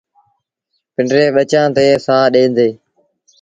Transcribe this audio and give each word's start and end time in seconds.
پنڊري 0.93 1.25
ٻچآݩ 1.35 1.73
تي 1.75 1.85
سآه 2.05 2.25
ڏي 2.33 2.43
ديٚ۔ 2.55 2.73